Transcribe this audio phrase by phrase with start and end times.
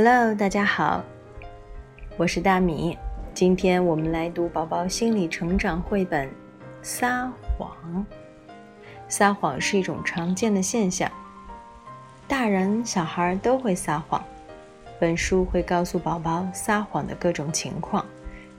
[0.00, 1.02] Hello，大家好，
[2.16, 2.96] 我是大米。
[3.34, 6.28] 今天我们来读宝宝心理成长绘本
[6.82, 7.28] 《撒
[7.58, 7.76] 谎》。
[9.08, 11.10] 撒谎是一种常见的现象，
[12.28, 14.24] 大人小孩都会撒谎。
[15.00, 18.06] 本书会告诉宝宝撒谎的各种情况，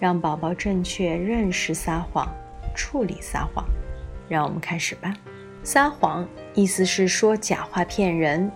[0.00, 2.26] 让宝宝正确认识撒谎，
[2.74, 3.64] 处理撒谎。
[4.28, 5.14] 让我们开始吧。
[5.62, 8.50] 撒谎意思是说假话骗人。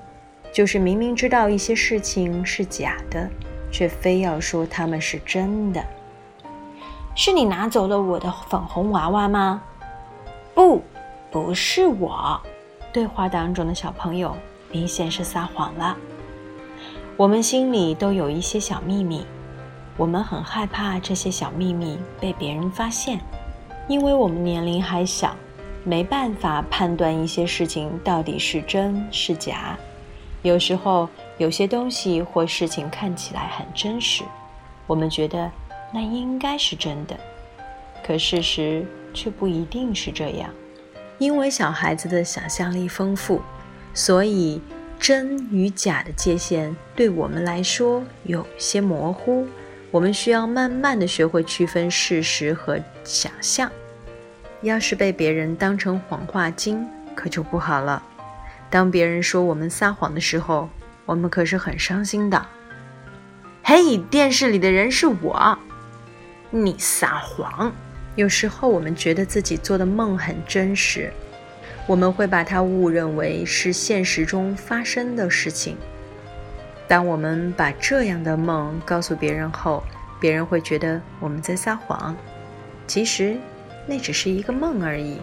[0.52, 3.28] 就是明明知道一些事情是假的，
[3.70, 5.82] 却非要说他们是真的。
[7.14, 9.62] 是你拿走了我的粉红娃娃吗？
[10.54, 10.82] 不，
[11.30, 12.40] 不是我。
[12.92, 14.36] 对话当中的小朋友
[14.70, 15.96] 明显是撒谎了。
[17.16, 19.26] 我们心里都有一些小秘密，
[19.96, 23.18] 我们很害怕这些小秘密被别人发现，
[23.88, 25.34] 因为我们年龄还小，
[25.84, 29.78] 没办法判断一些事情到底是真是假。
[30.42, 34.24] 有时候，有些东西或事情看起来很真实，
[34.86, 35.50] 我们觉得
[35.92, 37.16] 那应该是真的，
[38.04, 40.50] 可事实却不一定是这样。
[41.18, 43.40] 因为小孩子的想象力丰富，
[43.94, 44.60] 所以
[44.98, 49.46] 真与假的界限对我们来说有些模糊。
[49.92, 53.70] 我们需要慢慢的学会区分事实和想象。
[54.62, 58.02] 要是被别人当成谎话精，可就不好了。
[58.72, 60.66] 当别人说我们撒谎的时候，
[61.04, 62.46] 我们可是很伤心的。
[63.62, 65.58] 嘿，电视里的人是我，
[66.48, 67.70] 你撒谎。
[68.16, 71.12] 有时候我们觉得自己做的梦很真实，
[71.86, 75.76] 我们会把它误认为是现实中发生的事情。
[76.88, 79.84] 当我们把这样的梦告诉别人后，
[80.18, 82.16] 别人会觉得我们在撒谎。
[82.86, 83.36] 其实
[83.86, 85.18] 那只是一个梦而已。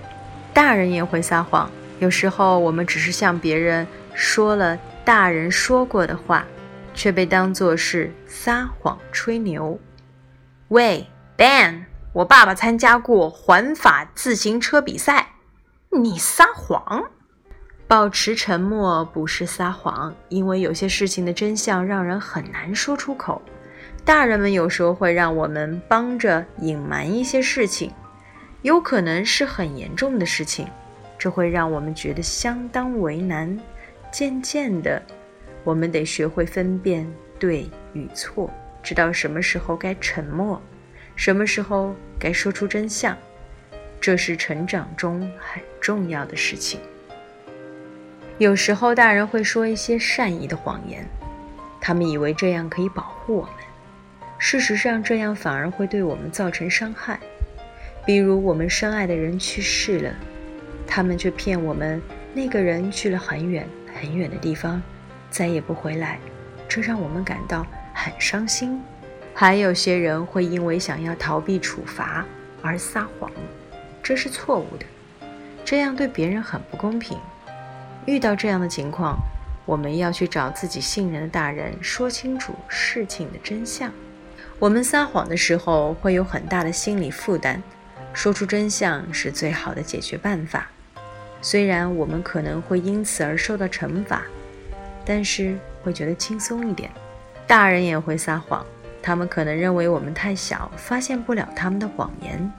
[0.53, 1.67] 大人也会撒谎。
[2.00, 6.45] 有时候我们只是向别人说了大人说过的话，
[6.94, 9.80] 却被当作是撒谎吹牛。
[10.70, 11.05] 喂
[11.38, 11.83] ，Ben，
[12.14, 15.33] 我爸爸参加过环法自行车比赛，
[15.92, 17.04] 你撒谎。
[17.88, 23.42] 保持沉默不是撒谎，因为有些事情的真相让人很难说出口。
[24.05, 27.92] 大人们有时候会让我们帮着隐瞒一些事情，
[28.61, 30.67] 有可能是很严重的事情。
[31.19, 33.59] 这会让我们觉得相当为难。
[34.11, 34.99] 渐渐的，
[35.63, 37.05] 我们得学会分辨
[37.37, 38.49] 对与错，
[38.81, 40.59] 知道什么时候该沉默，
[41.15, 43.15] 什么时候该说出真相。
[44.02, 46.79] 这是成长中很重要的事情。
[48.37, 51.05] 有时候，大人会说一些善意的谎言，
[51.81, 53.52] 他们以为这样可以保护我们。
[54.37, 57.19] 事实上，这样反而会对我们造成伤害。
[58.05, 60.13] 比如，我们深爱的人去世了。
[60.92, 62.02] 他们却骗我们，
[62.33, 64.82] 那个人去了很远很远的地方，
[65.30, 66.20] 再也不回来，
[66.67, 68.82] 这让我们感到很伤心。
[69.36, 72.26] 还有些人会因为想要逃避处罚
[72.64, 73.32] 而撒谎，
[74.02, 74.86] 这是错误的，
[75.64, 77.17] 这样对别人很不公平。
[78.06, 79.20] 遇到这样的情况，
[79.66, 83.92] 我们要去找自己信任的大人，说清楚事情的真相。
[84.58, 87.61] 我们撒谎的时候会有很大的心理负担，
[88.11, 90.70] 说出真相是最好的解决办法。
[91.42, 94.23] 虽然我们可能会因此而受到惩罚，
[95.05, 96.92] 但是会觉得轻松一点。
[97.48, 98.66] 大人也会撒谎，
[99.02, 102.52] 他们可能认为我们太小，发现不了他们的谎言。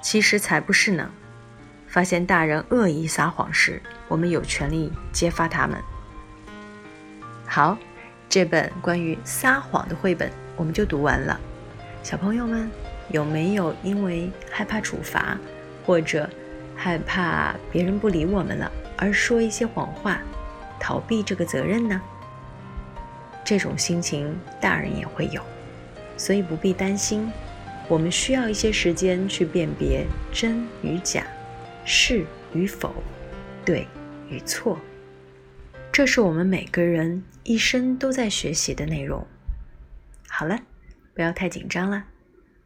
[0.00, 1.10] 其实才不是呢。
[1.88, 5.78] 发现大人恶意撒谎时，我们有权利揭发他们。
[7.46, 7.76] 好，
[8.28, 11.38] 这本关于撒谎的绘本我们就读完了。
[12.02, 12.70] 小朋友们
[13.10, 15.36] 有没有因为害怕处罚，
[15.84, 16.30] 或者？
[16.76, 20.20] 害怕别人不理我们了，而说一些谎话，
[20.78, 22.00] 逃避这个责任呢？
[23.44, 25.42] 这种心情大人也会有，
[26.16, 27.30] 所以不必担心。
[27.88, 31.26] 我们需要一些时间去辨别真与假，
[31.84, 32.24] 是
[32.54, 32.94] 与否，
[33.64, 33.86] 对
[34.30, 34.78] 与错。
[35.92, 39.26] 这是我们每个人一生都在学习的内容。
[40.28, 40.58] 好了，
[41.14, 42.04] 不要太紧张了，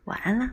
[0.05, 0.51] 晚安了。